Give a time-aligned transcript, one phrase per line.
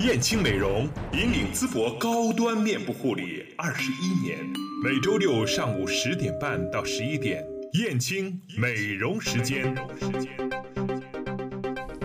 [0.00, 4.38] 燕青美容引领淄博高端面部护理二十一年，
[4.84, 9.74] 每周六上午十点半到十一点，燕青美容时间。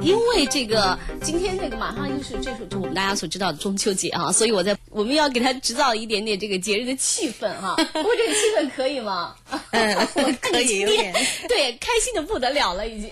[0.02, 7.76] 因为这个今天这个马上又是这是就我们大家所知道的中秋节啊，所以我在我们要给他制造一点点这个节日的气氛哈。
[7.92, 9.36] 不过这个气氛可以吗？
[9.72, 10.08] 嗯，
[10.42, 11.14] 可以有点。
[11.48, 13.12] 对，开心的不得了了已经。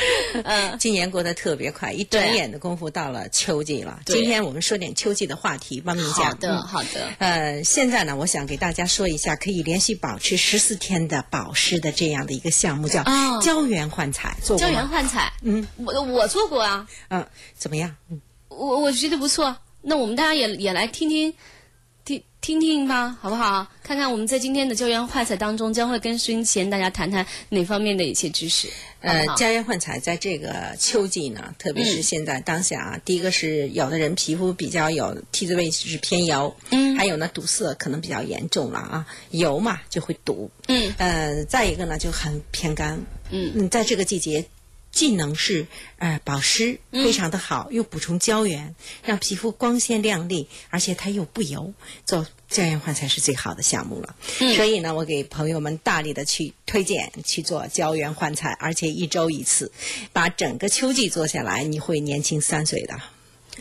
[0.44, 4.00] 嗯，今年过得特别快，一转眼的功夫到了秋季了。
[4.06, 6.26] 今天我们说点秋季的话题，帮您讲。
[6.26, 7.08] 好的，好的。
[7.18, 13.02] 呃，现在呢，我想给大家说一下可以连续保持十四天的保湿的这样的一个项目，叫
[13.42, 14.36] 胶原焕彩。
[14.42, 16.86] 做胶原焕彩，嗯，我我做过啊。
[17.08, 17.94] 嗯，怎么样？
[18.10, 19.56] 嗯，我我觉得不错。
[19.82, 21.32] 那我们大家也也来听听。
[22.08, 23.66] 听听听吧，好不好？
[23.82, 28.66] 看看我们在今天的胶原焕彩当中，将会跟收音前大家谈谈哪方面的一些知识。
[29.00, 43.52] 呃，胶原焕彩在这个秋季呢，特别是现在当下啊，第一个是有的人皮肤比较有 T 字位置是偏油，嗯，还有呢堵塞可能比较严重了啊，油嘛就会堵，嗯，呃，再一个呢就很偏干，嗯。
[43.54, 44.46] 嗯，在这个季节。
[44.98, 45.64] 既能是
[45.98, 48.74] 呃保湿非常的好，又补充胶原，
[49.04, 51.72] 让皮肤光鲜亮丽，而且它又不油，
[52.04, 54.16] 做胶原焕才是最好的项目了。
[54.56, 59.70] 所以呢，我给朋友们大力的去推荐去做胶原焕彩，而且一周一次，
[60.12, 63.00] 把整个秋季做下来，你会年轻三岁的。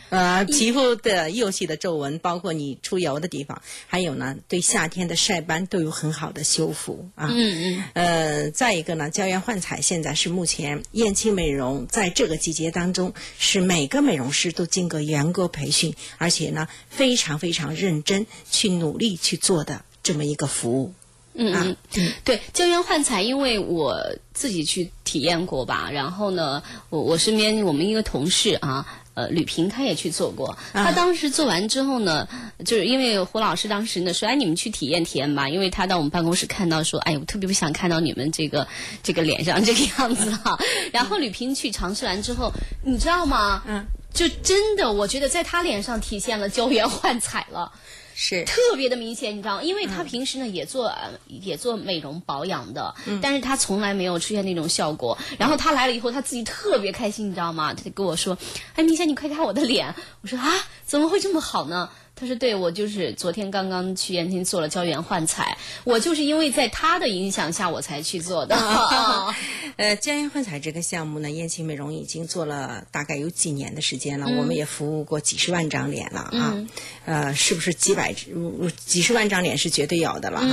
[0.10, 7.30] 呃，皮肤的幼细的皱纹，包括你出油的地方，还有呢，对夏天的晒斑都有很好的修复啊。
[7.30, 7.84] 嗯嗯。
[7.94, 20.94] 呃，再一个呢，胶原焕彩现在是目前燕青美容在这个季节当中，是每个美容师都经过严格培训，而且呢非常非常认真去努力去做的这么一个服务。
[21.34, 22.14] 嗯嗯。
[22.24, 29.04] 对，胶原焕彩，因为我自己去体验过吧，然后呢，我我身边我们一个同事啊。
[29.18, 32.28] 呃，吕萍她也去做过，她当时做完之后呢，
[32.64, 38.68] 就是因为胡老师当时呢说，哎，你们去体验体验吧，因为他到我们办公室看到说，哎，我特别不想看到你们这个
[39.02, 40.56] 这个脸上这个样子哈。
[40.94, 42.54] 然后吕萍去尝试完之后，
[42.86, 43.64] 你知道吗？
[43.66, 43.84] 嗯，
[44.14, 47.72] 就真的，我觉得在她脸上体现了胶原焕彩了。
[48.20, 49.62] 是特别的明显，你知道吗？
[49.64, 50.92] 因为他平时呢也做
[51.28, 55.16] 也做美容保养的，但是他从来没有出现那种效果。
[55.38, 57.76] 然后他来了以后，他自己特别开心，你知道吗？
[57.76, 58.36] 他就跟我说
[58.74, 60.52] ：“哎，明显，你快看我的脸。”我说：“啊，
[60.84, 68.56] 怎么会这么好呢？”他说：“对，我就是昨天刚刚去燕京做了胶原焕彩，我就是因为在他的影响下我才去做的。
[69.78, 76.66] 呃，胶原焕彩这个项目呢，燕青美容已经做了大概有几年的时间了，我们也服务过几十万张脸了啊。
[77.06, 80.48] 呃，是不是几百几十万张脸是绝对有的了哈？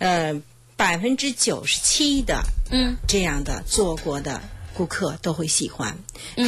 [0.00, 0.42] 呃，
[0.76, 4.42] 百分之九十七的嗯这样的做过的。”
[4.78, 5.98] 顾客都会喜欢，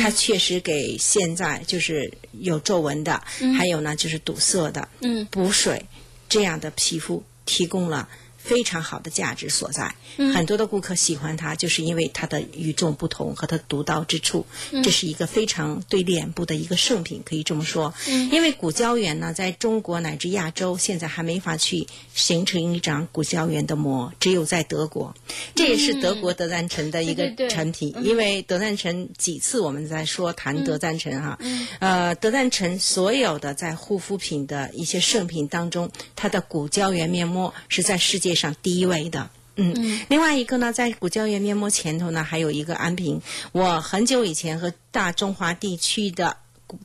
[0.01, 3.21] 它确实给现在就是有皱纹的，
[3.59, 4.89] 还有呢就是堵塞的、
[5.33, 5.85] 补水
[6.29, 8.09] 这样的皮肤提供了。
[8.43, 9.95] 非常好的价值所在，
[10.35, 14.47] 很多的顾客喜欢它，就是因为它的与众不同和它独到之处。
[14.83, 17.93] 这是一个非常对脸部的一个圣品，可以这么说。
[18.33, 25.15] 因为骨胶原呢，在中国乃至亚洲，现在还没法去形成一张骨胶原的膜，只有在德国。
[25.55, 27.95] 这也是德国德赞臣的一个产品。
[28.03, 31.39] 因为德赞臣几次我们在说谈德赞臣哈，
[31.79, 38.30] 呃，德赞臣所有的在护肤品的一些圣品当中，它的骨胶原面膜是在世界。
[38.35, 43.21] 上第一位的，嗯，另外一个呢，在骨胶原面膜前头呢，还有一个安瓶。
[43.53, 46.37] 我很久以前和大中华地区的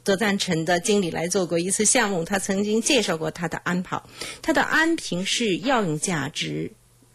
[0.04, 4.10] 德赞臣的经理来做过一次项目，他曾经介绍过他的安跑，
[4.42, 6.72] 他的安瓶是药用价值，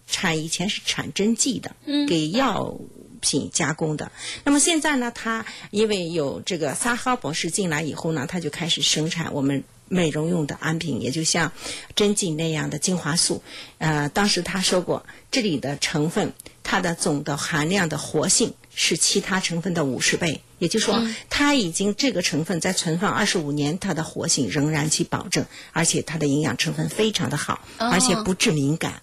[0.06, 1.74] 产以前是产针剂的，
[2.08, 2.78] 给药
[3.20, 4.10] 品加工的。
[4.44, 9.62] 那么现在呢，他因为有这个萨哈博士进来以后呢，他就开始生产我们。
[9.90, 11.52] 美容用的安瓶，也就像
[11.96, 13.42] 针剂那样的精华素。
[13.78, 16.32] 呃，当时他说过，这里的成分，
[16.62, 20.40] 它的总的含量的活性是其他成分的五十倍。
[20.58, 29.02] 也就是说，它已经这个成分在存放二十五年，它的活性仍然去保证，而且它的营养成分非常的好，而且不致敏感，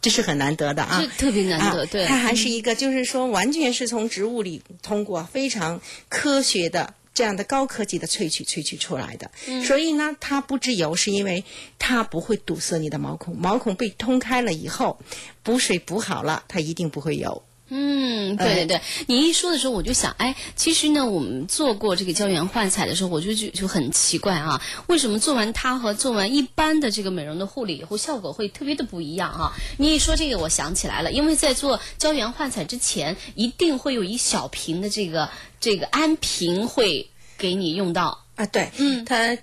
[0.00, 1.84] 这是很难得的啊，特别难得。
[1.86, 6.94] 对，它还是一个，就是说完全是从植物里通过非常科学的。
[7.18, 9.28] 这样的高科技的萃取萃取出来的。
[9.64, 11.42] 所以呢，它不致油是因为
[11.76, 15.00] 它不会堵塞你的毛孔，毛孔被通开了以后，
[15.42, 17.42] 补水补好了，它一定不会油。
[17.70, 29.52] 嗯，对对对，你一说的时候，我就想，哎，其实呢，我们做过这个胶原焕彩的时候，我就就就很奇怪啊，为什么做完它和做完一般的这个美容的护理以后，效果会特别的不一样啊？
[29.76, 35.28] 你一说这个，我想起来了，因为在做胶原焕彩之前，一定会有一小瓶的这个
[35.60, 39.36] 这个安瓶会给你用到啊，对，嗯，它。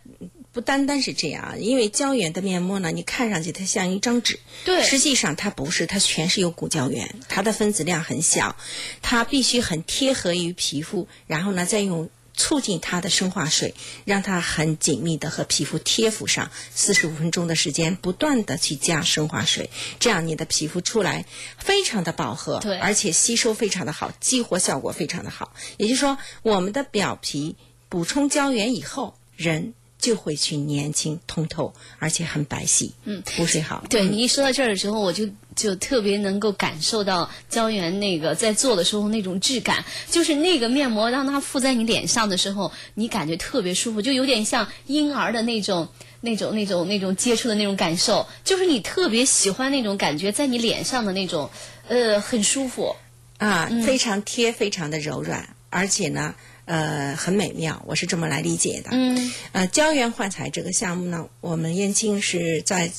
[0.56, 8.56] 不单单是这样啊，因为胶原的面膜呢，你看上去它像一张纸，对，实际上它不是，它全是有骨胶原，它的分子量很小，
[9.02, 13.74] 它必须很贴合于皮肤，然后呢，再用促进它的生化水，
[14.06, 19.70] 让它很紧密的和皮肤贴附上，四十五分钟的时间，不断的去加生化水，
[20.00, 21.26] 这样你的皮肤出来
[21.58, 25.54] 非常的饱和，对，而且吸收非常的好，激活效果非常的好。
[25.76, 27.58] 也就是说，我们的表皮
[27.90, 29.74] 补充胶原以后，人。
[30.06, 33.84] 就会去年轻通透，而且很白皙，嗯，补水好。
[33.90, 45.88] 对你一说到这儿的时候，我就就特别能够感受到胶原那个在做的时候那种质感，就是那个面膜让它敷在你脸上的时候，你感觉特别舒服，就有点像婴儿的那种、
[46.22, 51.50] 那种、那种、那种接触的那种感受，就是你特别喜欢那种感觉在你脸上的那种，
[51.88, 52.96] 呃，很舒服。
[53.40, 56.36] 啊，非常贴，非常的柔软，而且呢。
[56.66, 58.90] 呃，很美妙，我是这么来理解的。
[58.92, 62.92] 嗯，呃，胶原焕彩这个项目呢，我们燕青是在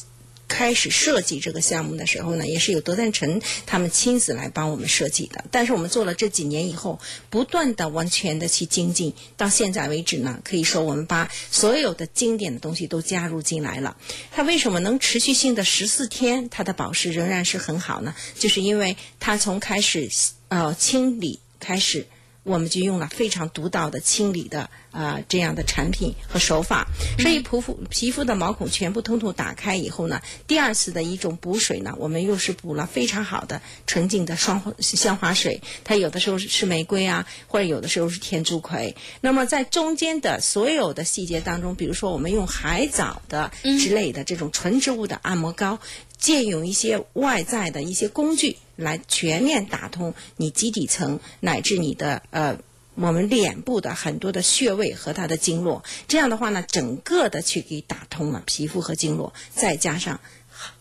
[0.47, 5.45] 开始设计这个项目的时候呢，也是有德赞成他们亲自来帮我们设计的。
[5.51, 13.97] 但是我们做了这几年以后，不断的完全的去精进，到现在为止呢，可以说我们把所有的经典的东西都加入进来了。
[14.31, 18.15] 它为什么能持续性的十四天，它的保湿仍然是很好呢？
[18.39, 20.09] 就是因为它从开始
[20.47, 22.07] 呃清理开始。
[22.47, 26.87] 我们就用了非常独到的清理的啊这样的产品和手法，
[27.19, 38.95] 所以皮肤皮肤的毛孔全部通通打开以后呢，第二次的一种补水呢，我们又是补了非常好的纯净的双香花水，它有的时候是玫瑰啊，或者有的时候是天竺葵。
[39.21, 45.81] 那么在中间的所有的细节当中，比如说我们用海藻的之类的这种纯植物的按摩膏。
[46.27, 52.59] 借用一些外在的一些工具来全面打通你基底层乃至你的呃
[52.97, 60.19] 我们脸部的很多的穴位和它的经络，这样的话呢，整个的去给打通了皮肤和经络，再加上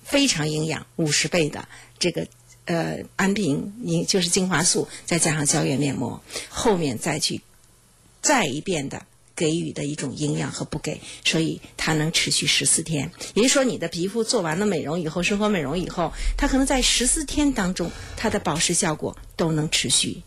[0.02, 1.68] 非常营养五十倍的
[2.00, 2.28] 这个
[2.66, 7.42] 呃安瓶，你就是精华素，再加上胶原面膜，后面再去
[8.20, 9.06] 再一遍的。
[9.36, 13.12] 给予的一种营养和不给，所以它能持续十四天。
[13.34, 20.22] 也就是说，你的皮肤做完了美容以后，生活美容以后，它可能在十四天当中，它的保湿效果都能持续。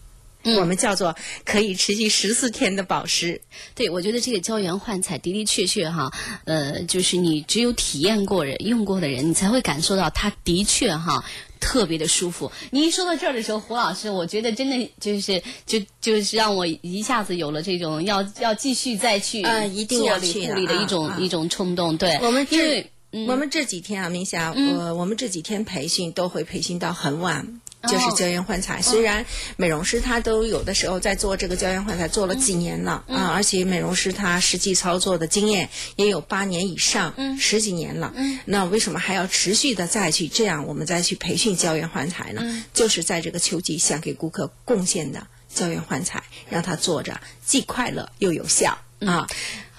[0.45, 1.15] 我们叫做
[1.45, 3.41] 可以持续十四天的保湿。
[3.75, 6.11] 对，我觉得这个胶原焕彩的的确确哈，
[6.45, 11.23] 呃，就是你只有体验过人、用过的人，你才会感受到它的确哈。
[11.61, 12.51] 特别的舒服。
[12.71, 21.97] 你一说到这儿的时候，胡老师，我觉得真的就是就就是让我一下子有了这种要要继续再去啊，一定要去护理的一种一种冲动。
[21.97, 22.91] 对，我们这
[23.27, 27.61] 我们这几天啊，明霞，我我们这几天培训都会培训到很晚。
[27.87, 29.25] 就是胶原焕彩，虽然
[29.57, 38.13] 美容师他都有的时候在做这个胶原焕彩做了几年了啊，而且美容师他实际操作的经验也有八年以上，十几年了。
[38.47, 42.65] 那为什么还要持续的再去这样我们再去培训胶原焕彩呢？
[42.75, 49.27] 就是在这个秋季想给顾客贡献的胶原焕彩，让他做着既快乐又有效啊。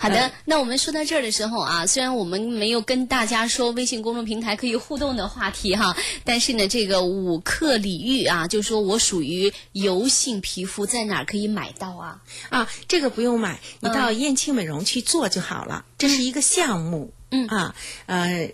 [0.01, 12.21] 好的，那我们说到这儿的时候啊，虽然我们没有跟大家说微信公众平台可以互动的话题哈，但是呢，这个五克李玉啊，就说我属于油性皮肤，在哪儿可以买到啊？
[12.47, 17.13] 啊，这个不用买，你到燕青美容去做就好了，这是一个项目。
[17.31, 18.51] 嗯啊，呃。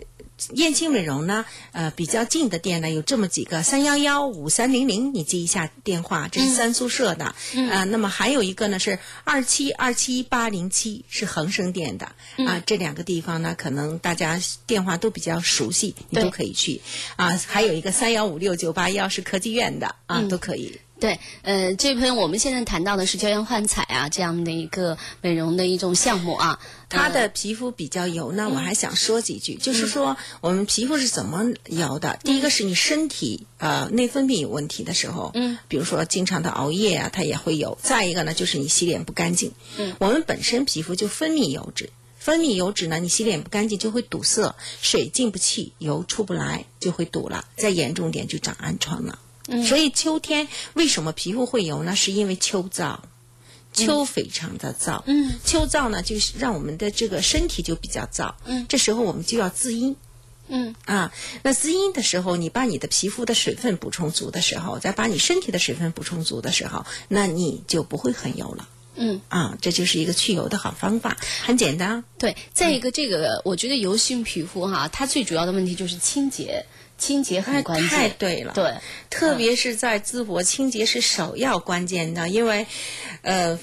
[0.54, 7.26] 燕青美容呢，呃，比较近的店呢有这么几个，三幺幺五三零零，你记一下电话，这是三宿舍的。
[7.72, 12.12] 啊，那么还有一个呢是二七二七八零七，是恒生店的。
[12.46, 16.82] 啊，这两个地方呢，可能大家电话都比较熟悉，你都可以去。
[17.16, 20.80] 啊，还有一个三幺五六九八幺是科技院的，啊，都可以。
[20.98, 26.60] 对，呃，这位朋友，我们现在谈到的是胶原焕彩啊，这样的一个美容的一种项目啊。
[26.88, 32.18] 他的皮肤比较油呢，我还想说几句，就是说我们皮肤是怎么油的？
[32.24, 37.78] 第一个是你身体呃内分泌有问题的时候，嗯，比如说经常的熬夜啊，它也会油。
[37.82, 47.44] 再一个呢，就是你洗脸不干净，嗯，我们本身皮肤就分泌油脂，分泌油脂呢，你洗脸不干净就会堵塞，水进不去，油出不来，就会堵了。
[47.58, 49.20] 再严重点就长暗疮了。
[49.68, 51.96] 所以秋天为什么皮肤会油呢？
[51.96, 52.98] 是因为秋燥。
[53.74, 59.98] 秋非常的燥，嗯，秋燥呢，就是让我们的这个身体就比较燥，嗯，这时候我们就要滋阴。
[60.48, 61.12] 嗯啊，
[61.44, 68.70] 那滋阴的时候，你把你的皮肤的水分补充足的时候，再把你身体的水分补充足的时候，那你就不会很油了。
[68.96, 72.06] 嗯啊，这就是一个去油的好方法，很简单。
[72.18, 76.66] 对，再一个，这个我觉得油性皮肤哈，它最主要的问题就是清洁，
[76.98, 77.90] 清洁很关键。
[77.90, 78.74] 太对了，对，
[79.10, 82.66] 特别是在淄博清洁是首要关键的，因为，
[83.22, 83.60] 呃。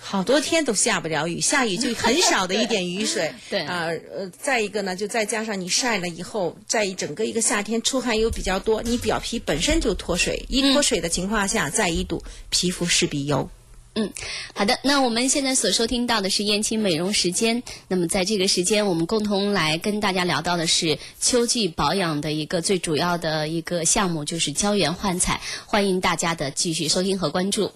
[0.00, 3.32] 好多天都下不了雨，下雨就很少的一点雨水。
[3.48, 13.48] 对啊，呃，再一个呢，就再加上你晒了以后，在一整个一个夏天出汗又比较多，你表皮本身就脱水，一脱水的情况下，再一堵，皮肤势必油。
[13.94, 14.12] 嗯，
[14.54, 17.62] 好的，那我们现在所收听到的是燕青美容时间。
[17.88, 25.40] 那么在这个时间，我们共同来跟大家聊到的是秋季保养的一个最主要的一个项目，就是胶原焕彩。
[25.66, 27.72] 欢迎大家的继续收听和关注。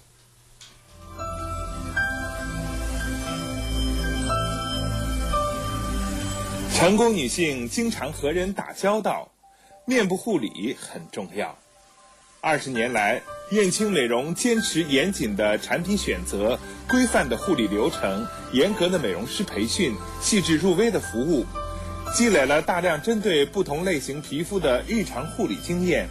[6.72, 9.32] 成功女性经常和人打交道，
[9.84, 11.58] 面部护理很重要。
[12.40, 13.22] 二十年来，
[13.54, 16.58] 燕青美容坚持严谨的产品选择、
[16.88, 21.46] 规范的护理流程、严格的美容师培训、细致入微的服务，
[22.16, 26.08] 积累了大量针对不同类型皮肤的日常护理经验。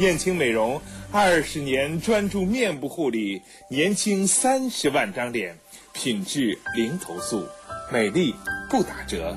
[0.00, 5.56] 燕青美容二十年专注面部护理，年轻三十万张脸，
[5.92, 7.46] 品质零投诉，
[7.92, 8.34] 美丽
[8.68, 9.36] 不打折。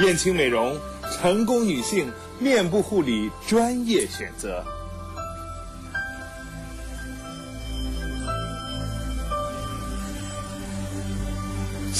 [0.00, 0.76] 燕青美容，
[1.12, 4.64] 成功女性面部护理专业选择。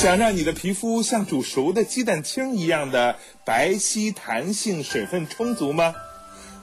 [0.02, 5.94] 想让你的皮肤像煮熟的鸡蛋清一样的白皙、弹性、水分充足吗？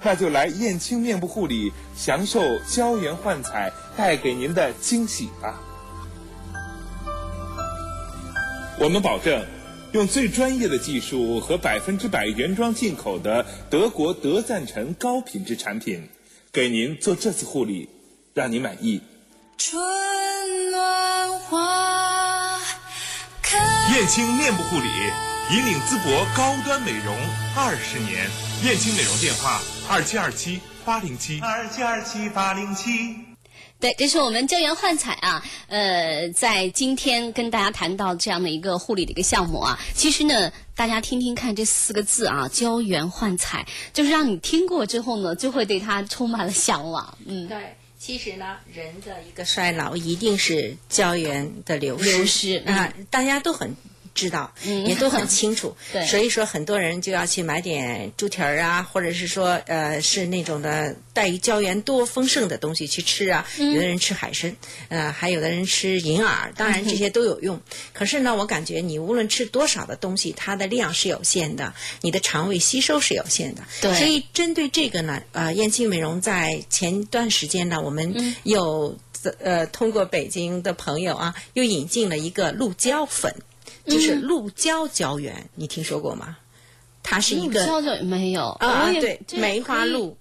[0.03, 5.61] 那就来燕青面部护理，享受胶原焕彩带给您的惊喜吧。
[8.77, 9.41] 我们保证。
[9.93, 16.09] 用最专业的技术和百分之百原装进口的德国德赞臣高品质产品，
[16.51, 17.87] 给您做这次护理，
[18.33, 19.01] 让您满意。
[19.57, 19.81] 春
[20.71, 21.88] 暖花。
[23.91, 24.87] 燕青面部护理，
[25.49, 27.17] 引领淄博高端美容
[27.55, 28.29] 二十年。
[28.63, 33.15] 燕青美容电话：二七二七八零七二七二七八零七。
[33.79, 47.17] 对，这是我们胶原焕彩啊，呃，在今天跟大家谈到这样的一个护理的一个项目啊，其实呢，大家听听看这四个字啊，胶原焕彩，就是让你听过之后呢，就会对它充满了向往。
[47.25, 47.77] 嗯，对，
[48.09, 53.71] 其实呢，人的一个衰老一定是胶原的流失，流失啊，大家都很。
[54.19, 63.45] 知道，嗯 也都很清楚， 对，所以说很多人就要去买点猪蹄儿啊，或者是说呃是那种的带胶原多丰盛的东西去吃啊。
[63.57, 64.53] 有的人吃海参，
[64.89, 67.59] 呃，还有的人吃银耳，当然这些都有用。
[67.93, 73.61] 可是呢，我感觉你无论吃多少的东西，它的量是有限的，你的肠胃吸收是有限的。
[73.81, 78.97] 对，所以针对这个呢，呃，燕青美容在前段时间呢，我们有
[79.39, 83.33] 呃通过北京的朋友啊，又引进了一个鹿胶粉。
[83.89, 86.37] 就是鹿胶胶原，你听说过吗？
[87.01, 87.65] 它是一个
[88.03, 90.17] 没有啊，对，梅花鹿，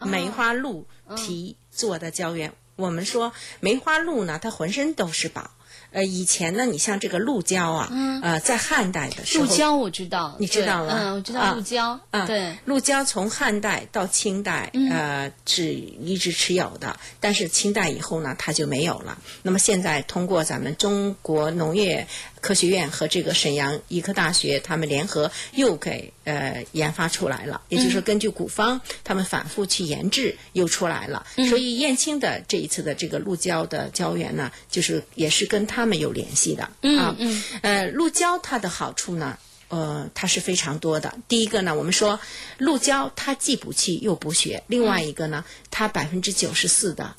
[0.00, 2.52] 梅花鹿皮做的胶原。
[2.76, 5.50] 我们说梅花鹿呢，它浑身都是宝。
[5.90, 7.90] 呃，以前呢，你像这个鹿胶啊，
[8.22, 10.92] 呃，在汉代的时候，鹿胶我知道，你知道吗？
[10.94, 11.98] 嗯，我知道鹿胶。
[12.10, 19.18] 啊，对，鹿胶从汉代到清代，呃，是一直持有的，但是清代以后呢，它就没有了。
[19.42, 22.06] 那么现在通过咱们中国农业
[22.40, 31.26] 科学院和这个沈阳医科大学，他们联合又给呃研发出来了，也就是说根据古方，他们反复去研制，又出来了。
[31.48, 36.64] 所以燕青的这一次的这个鹿胶的胶原呢，就是也是跟他们有联系的
[36.98, 37.16] 啊。
[37.62, 39.38] 呃，鹿胶它的好处呢？
[39.68, 41.18] 呃，它是非常多的。
[41.28, 42.18] 第一个呢，我们说
[42.56, 47.14] 鹿胶它既补气又补血，另外一个呢，它百分之九十四的。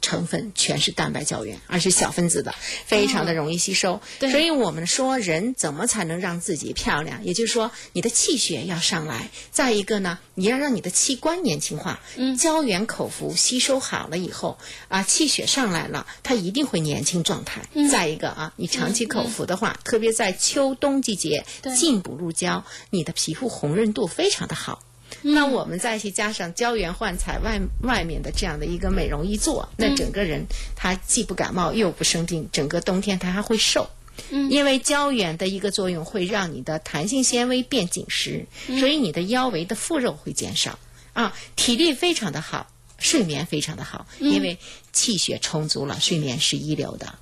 [0.00, 2.54] 成分全是蛋白胶原，而是小分子的，
[2.86, 4.00] 非常的容易吸收。
[4.18, 7.24] 对，所以我们说人怎么才能让自己漂亮？
[7.24, 9.30] 也就是说，你的气血要上来。
[9.50, 12.00] 再一个呢，你要让你的器官年轻化。
[12.16, 17.62] 嗯，胶原口服吸收好了以后，啊，气血上来了，它一定会年轻状态。
[17.74, 21.44] 嗯，再一个啊，你长期口服的话，特别在秋冬季节，
[21.76, 24.82] 进补入胶，你的皮肤红润度非常的好。
[25.22, 30.44] 那我们再去加上胶原焕彩外外面的这样的一个美容一做，那整个人
[30.76, 33.88] 他既不感冒又不生病，整个冬天他还会瘦。
[34.30, 38.46] 嗯，因为胶原的一个作用会让你的弹性纤维变紧实，
[38.78, 40.78] 所以你的腰围的腹肉会减少
[41.12, 42.70] 啊，体力非常的好。
[43.02, 44.58] 睡眠非常的好，因为
[44.92, 47.14] 气血充足了，睡眠是一流的。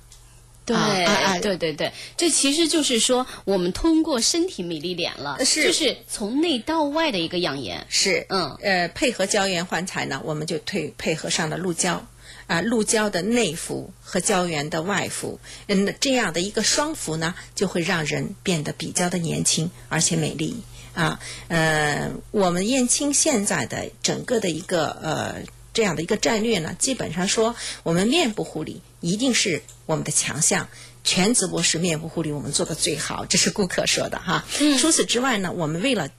[0.75, 7.85] 对、对对对，这其实就是说，我们通过身体美丽脸了，是就是从内到外的一个养颜。
[7.89, 12.05] 是，嗯呃，配合胶原焕彩呢，我们就配配合上了鹿胶。
[12.47, 20.55] 啊，鹿胶的内服和胶原的外服，嗯，这样的一个双服呢，就会让人变得比较的年轻，而且美丽
[20.95, 21.19] 啊。
[21.49, 25.35] 呃，我们燕青现在的整个的一个呃
[25.73, 30.67] 这样的一个战略呢，基本上说，我们面部护理一定是我们的强项。
[31.03, 34.45] 全直播式面部护理我们做的最好，这是顾客说的哈。
[34.77, 36.09] 除此之外呢，我们为了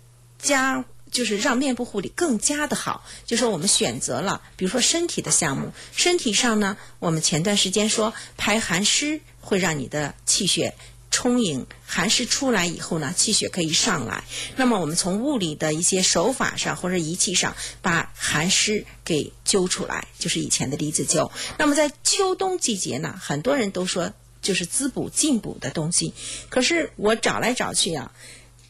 [0.40, 10.74] 加就是让面部护理更加的好，就说我们选择了，比如说身体的项目，身体上呢，我们前段时间说排寒湿会让你的气血
[11.10, 14.24] 充盈，寒湿出来以后呢，气血可以上来。
[14.56, 21.30] 那么我们从物理的一些手法上或者仪器上，把寒湿给揪出来，就是以前的离子灸。
[21.58, 26.14] 那么在秋冬季节呢，很多人都说就是滋补进补的东西，
[26.48, 28.12] 可是我找来找去啊。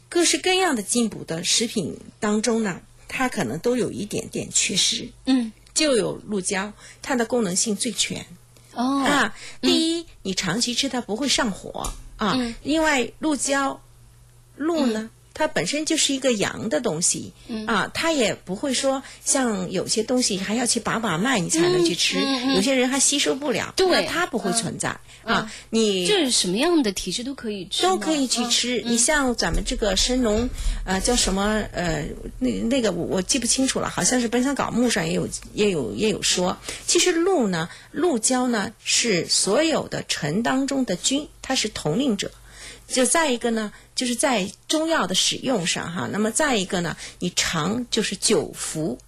[0.09, 5.11] 各式各样的进补的食品当中呢，它可能都有一点点缺失。
[5.27, 8.27] 嗯，就有鹿胶，它的功能性最全、
[8.73, 9.37] 哦，啊。
[9.61, 12.35] 第一，你长期吃它不会上火啊。
[12.37, 13.81] 嗯另外，鹿胶，
[14.57, 25.51] 鹿呢，它本身就是一个阳的东西、嗯啊，它也不会说像有些东西还要去把把脉你才能去吃，嗯嗯有些人还吸收不了，对那它不会存在、啊。
[25.71, 28.83] 你就是什么样的体质都可以吃，都可以去吃。
[28.85, 30.49] 你像咱们这个神农，
[30.85, 31.63] 呃，叫什么？
[31.73, 32.05] 呃，
[32.39, 36.59] 那那个我我记不清楚了，好像是《本草纲目》上也有也有也有说。
[36.87, 42.31] 其实鹿呢，鹿胶呢是所有的臣当中的菌，它是统领者。
[42.93, 48.99] 就再一个呢，就是在中药的使用上哈，那么再一个呢，你常就是久服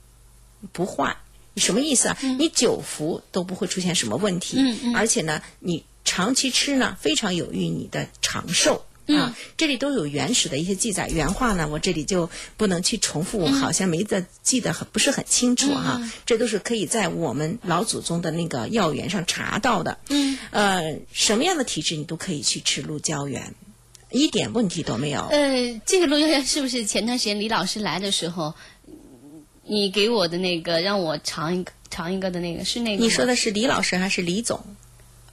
[0.73, 1.17] 不坏。
[1.57, 2.17] 什么意思啊？
[2.39, 4.97] 你久服都不会出现什么问题，嗯嗯。
[4.97, 8.87] 而且呢，你长期吃呢，非常有益你的长寿。
[9.07, 9.21] 嗯。
[9.21, 19.99] 啊，这里都有原始的一些记载，原话呢，我这里就不能去重复，好像没得记得很不是很清楚哈、这都是可以在我们老祖宗的那个药源上查到的。
[20.09, 23.55] 嗯，呃，什么样的体质你都可以去吃鹿胶原，
[24.13, 25.23] 一点问题都没有。
[25.31, 28.55] 呃，这个鹿胶原是不是前段时间李老师来的时候，
[29.65, 33.03] 你给我的那个让我尝一个尝一个的那个是那个？
[33.03, 34.65] 你说的是李老师还是李总？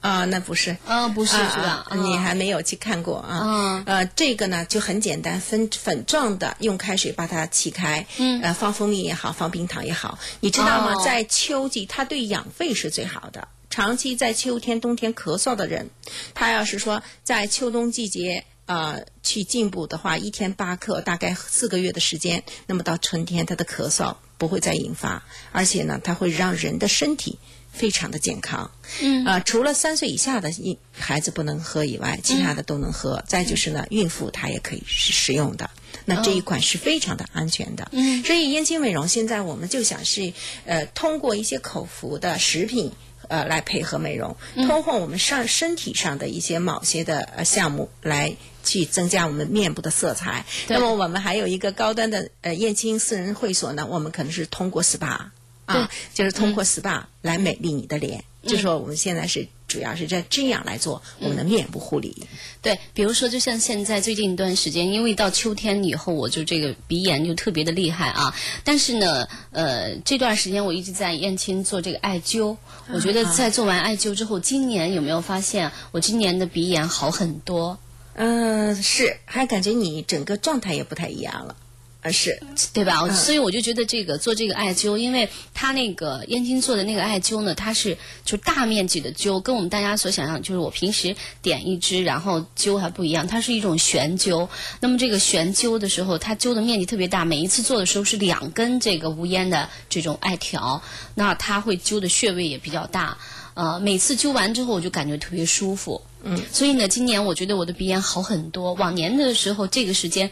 [0.00, 0.76] 啊，那不是。
[0.86, 1.86] 啊、不是、啊是吧？
[1.90, 3.40] 啊你还没有去看过啊？
[3.44, 10.94] 嗯呃，这个呢就很简单，粉粉状的，用开水把它沏开，嗯呃，放蜂蜜也好，放冰糖也好，你知道吗？
[10.94, 13.48] 哦在秋季，它对养肺是最好的。
[13.68, 15.90] 长期在秋天、冬天咳嗽的人，
[16.34, 18.44] 他要是说在秋冬季节。
[18.70, 27.36] 呃，去进补的话，一天八克，大概四个月的时间，那么到春天，他的咳嗽不会再引发，而且呢，它会让人的身体
[27.72, 28.70] 非常的健康。
[29.02, 33.24] 嗯啊、除了三岁以下的一孩子不能喝以外，其他的都能喝。
[33.26, 35.68] 再就是呢，孕妇她也可以使使用的。
[36.04, 37.88] 那这一款是非常的安全的。
[37.90, 40.32] 嗯所以燕青美容现在我们就想是
[40.64, 42.92] 呃，通过一些口服的食品。
[43.30, 50.44] 呃，来配合美容，通过我们上身体上的一些某些的呃项目来去增加我们面部的色彩。
[50.66, 55.30] 那么我们还有一个高端的呃燕青私人会所呢，我们可能是通过 SPA
[55.66, 58.24] 啊，就是通过 SPA 来美丽你的脸。
[58.42, 62.26] 就说我们现在是主要是在这样来做我们的面部护理。
[62.60, 68.34] 对，比如说，就像现在最近一段时间，因为到秋天以后，我就这个鼻炎就特别的厉害啊。
[68.64, 72.56] 但是呢，呃，这段时间我一直在燕青做这个艾灸，
[72.92, 77.78] 我觉得在做完艾灸之后，今年有没有发现我今年的鼻炎好很多？
[78.14, 81.56] 嗯、是，还感觉你整个状态也不太一样了。
[82.02, 82.40] 啊，是，
[82.72, 83.06] 对吧？
[83.10, 94.48] 所以我就觉得这个做这个艾灸，因为它那个燕京做的那个艾灸呢，它是就大面积的灸，跟我们大家所想象，就是我平时点一支然后灸还不一样，它是一种悬灸。
[94.80, 100.80] 那么这个悬灸的时候，它灸的面积特别大，每一次做的时候是两根这个无烟的这种艾条，
[101.14, 103.18] 那它会灸的穴位也比较大。
[103.52, 106.00] 呃，每次灸完之后，我就感觉特别舒服。
[106.22, 108.72] 嗯，所以呢，今年我觉得我的鼻炎好很多。
[108.72, 110.30] 往年的时候，这个时间。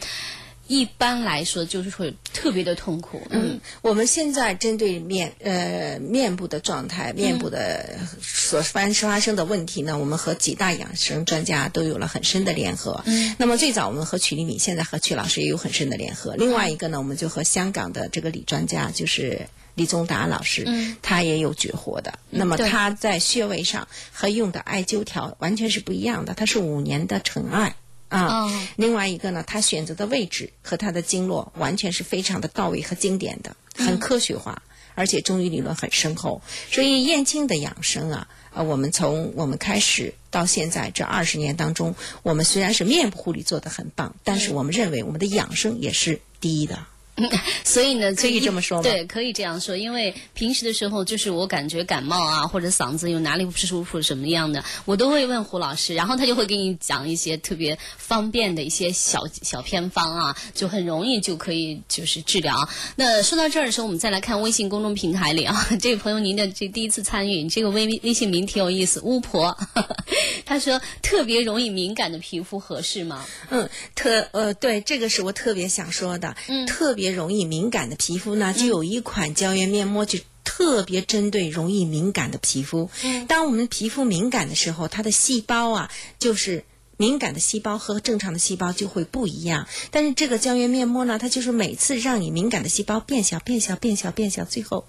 [0.69, 13.01] 一般来说就是会特别的痛苦，嗯，我们现在针对面呃面部的状态、面部的所发发生的问题呢，我们和几大养生专家都有了很深的联合。
[13.07, 16.35] 嗯，那么最早我们和曲丽敏，现在和曲老师也有很深的联合。
[16.35, 22.19] 另外一个呢，我们就和香港的这个李专家，就是李宗达老师，嗯他也有绝活的。
[22.29, 27.75] 那么他在穴位上和用的艾灸条完全是不一样的，他是五年的纯艾。
[28.09, 34.61] 啊，哦另外一个呢，他选择的位置和他的经络完全是非常的到位和经典的，很科学化，
[34.95, 36.41] 而且中医理论很深厚。
[36.71, 46.79] 所以燕青的养生啊，啊，我们从我们开始到现在这二十年当中，我们虽然是面部护理做得很棒，但是我们认为我们的养生也是第一的。
[47.63, 49.75] 所以呢，可以这么说吗对，可以这样说。
[49.75, 62.67] 因为平时的时候，就是我感觉感冒啊，或者嗓子有哪里不舒服什么样的，我都会问胡老师，然后他就会给你讲一些特别方便的一些小小偏方啊，就很容易就可以就是治疗。
[62.95, 69.57] 那说到这儿的时候，我们再来看微信公众平台里啊， 这位朋友您的这第一次参与，你这个微微信名挺有意思，巫婆，
[70.45, 73.25] 他说特别容易敏感的皮肤合适吗？
[73.49, 76.35] 嗯，特呃，对，这个是我特别想说的。
[76.47, 82.89] 嗯，特别容易敏感的皮肤呢，就有一款胶原面膜，就特别针对容易敏感的皮肤。
[83.03, 86.63] 嗯，当我们皮肤敏感的时候，它的细胞啊，就是
[86.97, 89.67] 敏感的细胞和正常的细胞就会不一样。
[89.91, 94.85] 但是这个胶原面膜呢，它就是每次让你敏感的细胞变小、变小、变小、变小，最后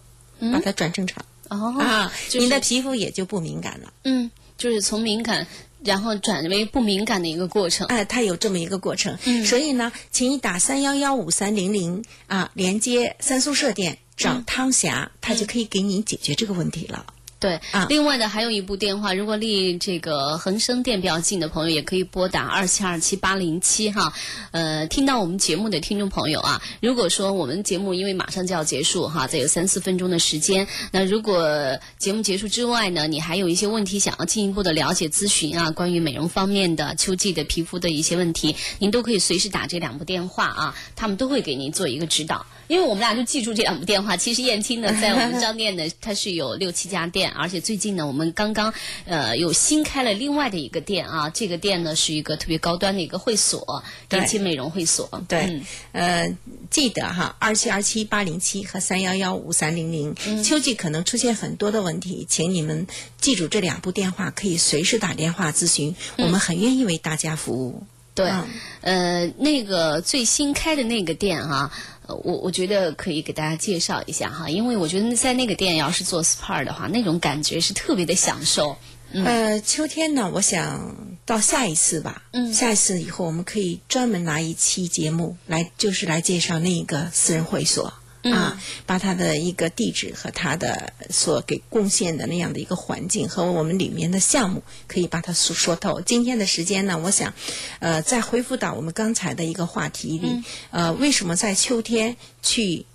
[0.52, 1.24] 把它转正常。
[1.48, 3.92] 哦啊，就是您的皮肤也就不敏感了。
[4.04, 5.46] 嗯，就是从敏感，
[5.84, 7.86] 然后转为不敏感的一个过程。
[7.88, 17.06] 哎，它有这么一个过程，嗯所以呢，请你打三幺幺五三零零啊，连接三宿舍店找汤霞，他就可以给你解决这个问题了。
[17.40, 24.12] 对，啊另外呢，还有一部电话，如果离这个恒生店比较近的朋友，也可以拨打二七二七八零七哈。
[24.50, 42.44] 呃，听到我们节目的听众朋友啊，如果说我们节目因为马上就要结束哈，再有三四分钟的时间，那如果节目结束之外呢，你还有一些问题想要进一步的了解咨询啊，关于美容方面的秋季的皮肤的一些问题，您都可以随时打这两部电话啊，他们都会给您做一个指导。
[42.68, 44.16] 因为我们俩就记住这两部电话。
[44.16, 48.72] 其实燕青呢，在我们张店呢，它是有六七家店，而且最近呢，我们刚刚
[49.04, 51.30] 呃又新开了另外的一个店啊。
[51.30, 55.08] 这个店呢是一个特别高端的一个会所，年轻美容会所。
[55.28, 56.36] 对，嗯呃，
[56.70, 62.86] 记得哈，二七二七八零七和三幺幺五三零零，嗯秋季可能出现很多的问题，请你们
[63.20, 67.84] 记住这两部电话，可以随时打电话咨询，我们很愿意为大家服务。
[68.20, 68.46] 对，嗯
[68.82, 71.70] 呃，那个最新开的那个店哈、
[72.06, 78.76] 呃我我觉得可以给大家介绍一下哈，因为我觉得在那个店要是做 SPA 的话，那种感觉是特别的享受。
[79.12, 87.92] 呃，秋天呢，我想到下一次吧，嗯下一次以后我们可以专门拿一期节目来，就是来介绍那个私人会所。
[88.22, 88.32] 嗯。
[88.32, 96.00] 啊，把它的一个地址和它的所给贡献的那样的一个环境和我们里面的项目，可以把它说说透。
[96.00, 97.32] 今天的时间呢，我想，
[97.78, 100.44] 呃，再恢复到我们刚才的一个话题里，嗯。
[100.70, 102.86] 呃，为什么在秋天去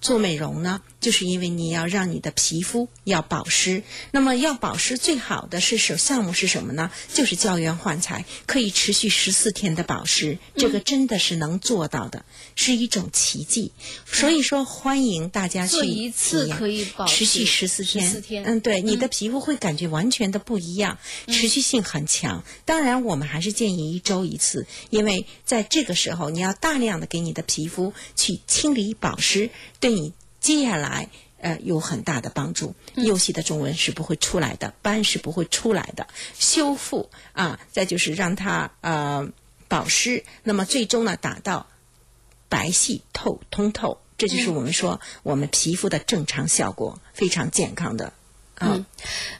[0.00, 3.82] 做美容呢，就是因为你要让你的皮肤要保湿。
[4.10, 6.90] 那么要保湿最好的是什项目是什么呢？
[7.12, 13.72] 就是胶原焕彩，可以持续十四天的保湿，这个真的是能做到的，是一种奇迹。
[14.06, 18.22] 所以说，欢迎大家去做一次可以保持续十四天。
[18.22, 22.44] 天嗯，对，你的皮肤会感觉完全的不一样，持续性很强。
[22.64, 31.08] 当然，我们还是建议一周一次，因为在这个时候，你要大量的给你的皮肤去清理保湿，对你接下来。
[31.40, 32.74] 呃，有很大的帮助。
[32.96, 36.08] 幼细的皱纹是不会出来的，斑是不会出来的。
[36.36, 39.28] 修复啊，再就是让它呃
[39.68, 41.68] 保湿，那么最终呢达到
[42.48, 48.12] 白皙透通透，这就是我们说我们皮肤的正常效果，非常健康的。
[48.58, 48.86] 啊、嗯，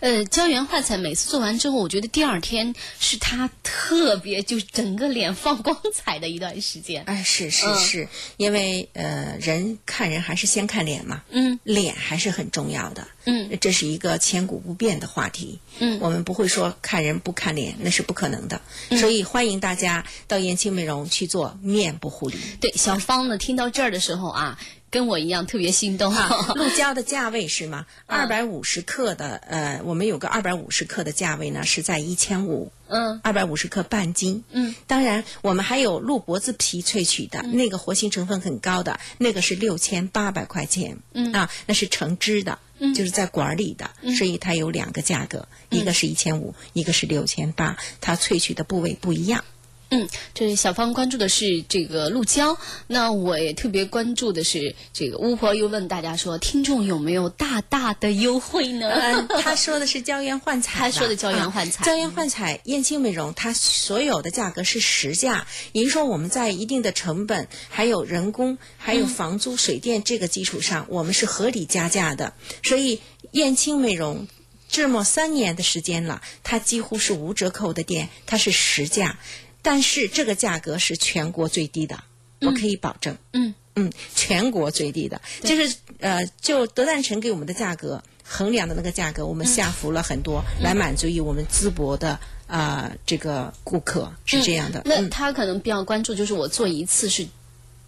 [0.00, 7.02] 呃，胶原焕彩每次做完之后，我觉得第二天是她特别就整个脸放光彩的一段时间。
[7.04, 7.50] 哎，是。
[7.50, 7.78] 是嗯。
[7.78, 11.58] 是，因为呃，人看人还是先看脸嘛，嗯。
[11.64, 15.98] 脸还是很重要的，嗯，这是一个千古不变的话题，嗯。
[16.00, 18.60] 我们不会说看人不看脸，那是不可能的，
[19.00, 22.36] 所以欢迎大家到燕青美容去做面部护理。
[22.60, 24.58] 对，小芳呢，听到这儿的时候啊，
[24.90, 26.14] 跟我一样特别心动。
[26.14, 27.86] 啊， 鹿胶的价位是吗？
[28.06, 32.72] 嗯二百五十克的，呃，我们有个二百五十克的价位呢，是在一千五。
[32.90, 34.42] 嗯二百五十克半斤。
[34.50, 40.96] 嗯，当然我们还有鹿脖子皮萃取的、那个活性成分很高的，那个是六千八百块钱。
[41.12, 49.44] 嗯啊，那是成支的，嗯就是在管儿里的，所以它有两个价格，一个是一千五，一个是六千八，它萃取的部位不一样。
[49.90, 58.86] 嗯，这小芳关注的是这个鹿胶，那我也特别关注的是这个巫婆又问大家说，听众有没有大大的优惠呢？
[58.90, 72.34] 嗯，他说的是胶原焕彩吧，他说的胶原焕彩啊胶原焕彩燕青美容，它所有的价格是实价，也就是说我们在一定的成本、还有人工、还有房租、水电这个基础上，我们是合理加价的。
[72.62, 73.00] 所以
[73.32, 74.28] 燕青美容
[74.68, 79.18] 这么三年的时间了，它几乎是无折扣的店，它是实价，
[79.62, 82.02] 但是这个价格是全国最低的，
[82.40, 83.16] 我可以保证。
[83.32, 83.54] 嗯。
[83.80, 92.18] 嗯，全国最低的，就是呃，就德赞臣给我们的价格衡量的那个价格，我们下浮了很多，来满足于我们淄博的
[92.48, 94.82] 啊、这个顾客是这样的。
[94.84, 95.10] 那嗯。
[95.10, 97.28] 他可能比较关注就是我做一次是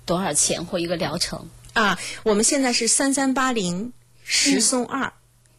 [0.06, 5.12] 多少钱或一个疗程，啊，我们现在是三三八零十送二。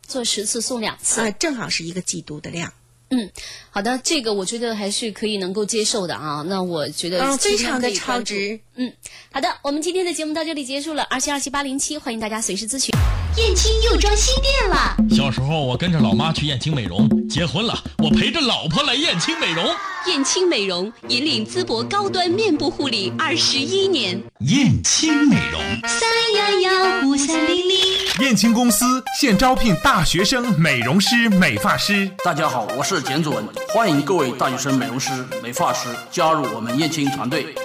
[0.08, 1.20] 做十次送两次。
[1.20, 2.72] 啊，正好是一个季度的量。
[3.14, 3.30] 嗯，
[3.70, 6.44] 好的，这个我觉得还是可以能够接受的啊。
[6.48, 8.22] 那我觉得嗯，非常的超。
[8.22, 8.60] 值。
[8.76, 8.92] 嗯，
[9.34, 12.90] 好的，我们今天的节目到这里结束了，二七二七八零七，欢迎大家随时咨询。
[13.38, 14.91] 燕青又装新店了。
[15.32, 19.64] 小时候我跟着老妈去燕青美容，结婚了我陪着老婆来燕青美容。
[20.08, 24.22] 燕青美容引领淄博高端面部护理二十一年。
[24.40, 25.62] 燕青美容。
[25.88, 27.78] 三零幺幺五三零零。
[28.20, 32.12] 燕青公司现招聘大学生美容师、美发师。
[32.26, 37.56] 大家好，我是简祖文，欢迎各位大学生美容师、美发师加入我们燕青团队。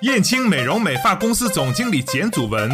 [0.00, 2.70] 燕青美容美发公司总经理简祖文，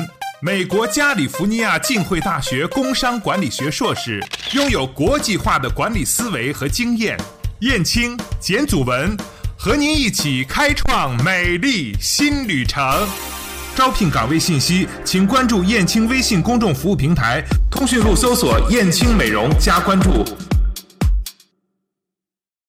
[0.47, 7.19] 美国加利福尼亚浸会大学工商管理学硕士，拥有国际化的管理思维和经验。
[7.63, 9.17] 燕青、简祖文
[9.59, 12.81] 和您一起开创美丽新旅程。
[13.75, 20.25] 招聘岗位信息，请关注燕青微信公众服务平台，通讯录搜索“燕青美容”加关注。